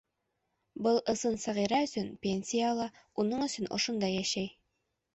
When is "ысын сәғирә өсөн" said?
1.13-2.09